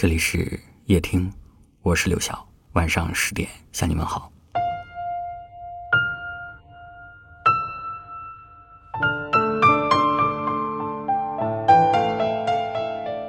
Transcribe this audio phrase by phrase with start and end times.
[0.00, 1.28] 这里是夜听，
[1.82, 2.46] 我是刘晓。
[2.74, 4.30] 晚上十点向你们好。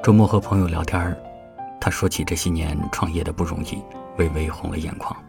[0.04, 1.18] 周末和朋友聊天
[1.82, 3.82] 他说起这些年创业的不容易，
[4.18, 5.20] 微微红了眼眶。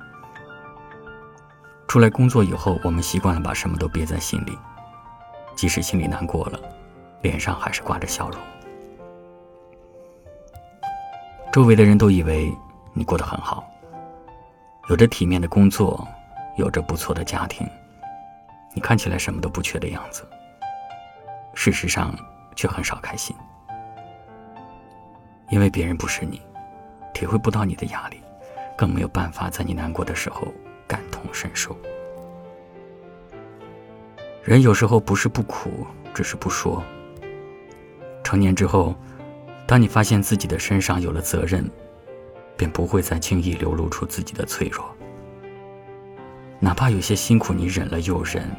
[1.88, 4.58] 出来工作以后，我们习惯了把什么都憋在心里，
[5.56, 6.60] 即使心里难过了，
[7.22, 8.38] 脸上还是挂着笑容。
[11.52, 12.56] 周围的人都以为
[12.92, 13.64] 你过得很好，
[14.88, 16.06] 有着体面的工作，
[16.56, 17.68] 有着不错的家庭，
[18.72, 20.24] 你看起来什么都不缺的样子。
[21.54, 22.14] 事实上，
[22.54, 23.34] 却很少开心，
[25.50, 26.40] 因为别人不是你，
[27.12, 28.22] 体会不到你的压力，
[28.76, 30.54] 更没有办法在你难过的时候
[30.86, 31.76] 感同身受。
[34.44, 36.80] 人有时候不是不苦，只是不说。
[38.22, 38.94] 成年之后。
[39.70, 41.64] 当你发现自己的身上有了责任，
[42.56, 44.84] 便不会再轻易流露出自己的脆弱。
[46.58, 48.50] 哪怕有些辛苦你忍了又忍，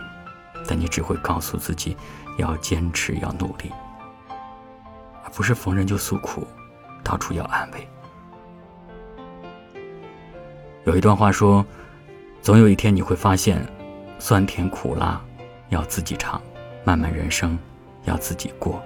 [0.65, 1.97] 但你只会告诉自己
[2.37, 3.69] 要坚持，要努力，
[5.25, 6.47] 而不是逢人就诉苦，
[7.03, 7.85] 到处要安慰。
[10.85, 11.65] 有一段话说
[12.41, 13.61] ：“总有一天你会发现，
[14.17, 15.21] 酸甜苦辣
[15.67, 16.41] 要自己尝，
[16.85, 17.59] 漫漫人生
[18.05, 18.81] 要自己过。”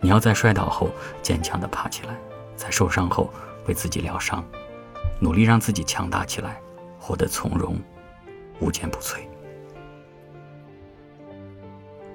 [0.00, 0.88] 你要在摔倒后
[1.22, 2.16] 坚强的爬起来，
[2.54, 3.28] 在受伤后
[3.66, 4.44] 为自己疗伤，
[5.20, 6.60] 努力让自己强大起来，
[7.00, 7.76] 活得从容，
[8.60, 9.18] 无坚不摧。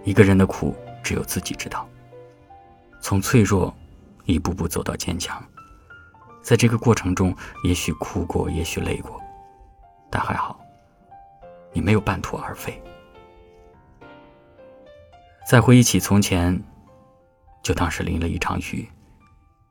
[0.05, 1.87] 一个人的苦只有自己知道。
[3.01, 3.73] 从脆弱
[4.23, 5.43] 一步步走到坚强，
[6.41, 9.19] 在这个过程中，也许哭过，也许累过，
[10.09, 10.57] 但还好，
[11.73, 12.81] 你没有半途而废。
[15.45, 16.63] 再回忆起从前。
[17.63, 18.87] 就当是淋了一场雨，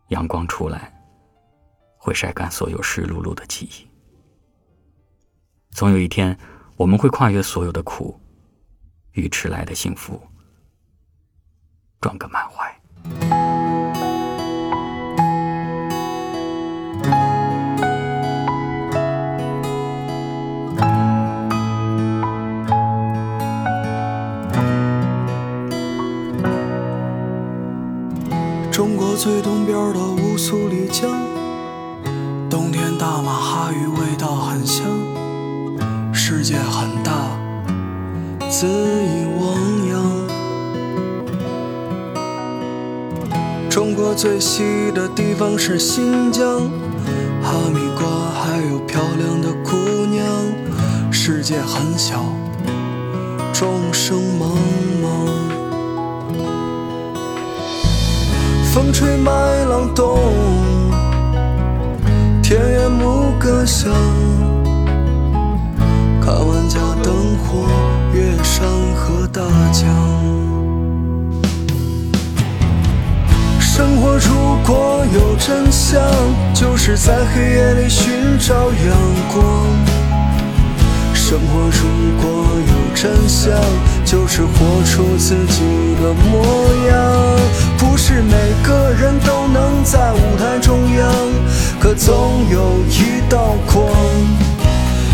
[0.08, 0.92] 阳光出来，
[1.98, 3.86] 会晒干所有湿漉漉的记忆。
[5.70, 6.36] 总有一天，
[6.76, 8.18] 我们会跨越所有的苦，
[9.12, 10.20] 与迟来的幸福
[12.00, 12.81] 撞个满怀。
[29.22, 31.08] 最东边的乌苏里江，
[32.50, 34.84] 冬天大马哈鱼味道很香。
[36.12, 37.12] 世界很大，
[38.50, 40.02] 恣意汪洋。
[43.70, 46.68] 中国最西的地方是新疆，
[47.40, 49.76] 哈密瓜还有漂亮的姑
[50.10, 50.26] 娘。
[51.12, 52.24] 世界很小，
[53.52, 54.48] 众生茫
[55.00, 55.41] 茫。
[58.72, 59.30] 风吹麦
[59.66, 60.18] 浪动，
[62.42, 63.92] 田园牧歌响。
[66.22, 67.66] 看万家灯火，
[68.14, 68.66] 越山
[68.96, 69.86] 河大江。
[73.60, 76.00] 生活如果有真相，
[76.54, 78.96] 就是在黑夜里寻找阳
[79.34, 79.44] 光。
[81.12, 83.52] 生活如果有真相，
[84.06, 85.60] 就是活出自己
[86.02, 86.42] 的模
[86.88, 86.96] 样。
[87.78, 88.32] 不是每
[88.92, 91.12] 人都能在舞台中央，
[91.80, 93.86] 可总有一道光，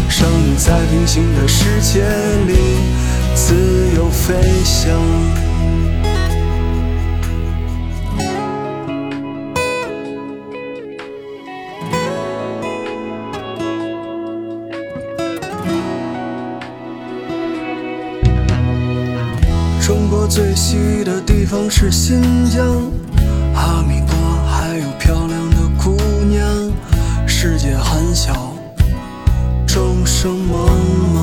[0.09, 2.03] 让你在平行的世界
[2.47, 2.79] 里
[3.35, 3.55] 自
[3.97, 4.35] 由飞
[4.65, 4.93] 翔。
[19.81, 22.67] 中国最西的地方是新疆，
[30.21, 30.67] 众生茫
[31.15, 31.17] 茫。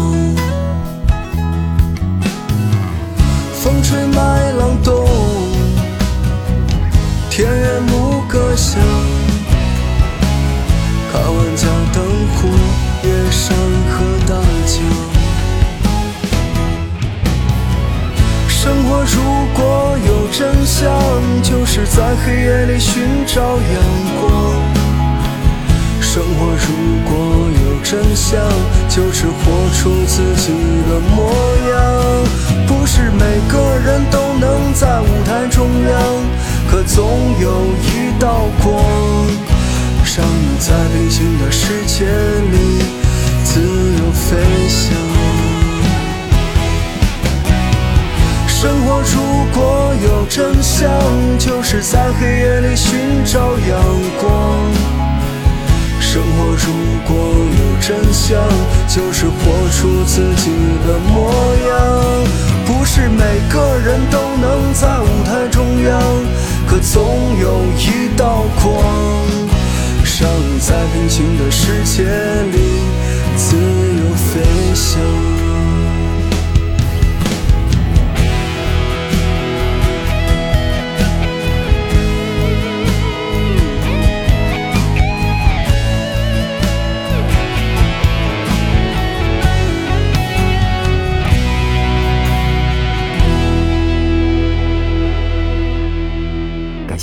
[3.53, 5.05] 风吹麦浪动，
[7.29, 8.79] 田园牧歌响。
[11.11, 12.03] 看万家灯
[12.35, 12.47] 火，
[13.03, 13.53] 越山
[13.91, 14.33] 河大
[14.65, 14.81] 江。
[18.47, 19.21] 生活如
[19.53, 20.89] 果有真相，
[21.43, 23.59] 就是在黑夜里寻找阳
[24.21, 24.31] 光。
[25.99, 26.65] 生活如
[27.09, 27.13] 果
[27.65, 28.39] 有真相，
[28.95, 29.33] 就是活
[29.73, 30.53] 出自己
[30.87, 31.29] 的模
[31.69, 31.75] 样。
[32.65, 36.01] 不是每个人都能在舞台中央，
[36.71, 37.05] 可总
[37.41, 38.81] 有一道光，
[40.15, 42.85] 让你在平行的世界里
[43.43, 44.37] 自由飞
[44.69, 44.95] 翔。
[48.47, 49.19] 生活如
[49.53, 50.89] 果有真相，
[51.37, 53.77] 就是在黑夜里寻找阳
[54.21, 54.94] 光。
[56.15, 56.71] 生活如
[57.03, 58.41] 果有真相，
[58.87, 59.33] 就是活
[59.69, 60.49] 出自己
[60.87, 61.29] 的模
[61.67, 61.75] 样。
[62.65, 63.19] 不是每
[63.51, 66.01] 个人都能在舞台中央，
[66.69, 67.03] 可总
[67.37, 68.81] 有一道光，
[70.21, 72.54] 让你在平行的世界里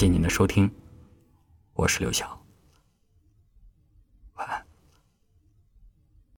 [0.02, 0.68] 谢谢您的收听，
[1.74, 2.41] 我是刘晓。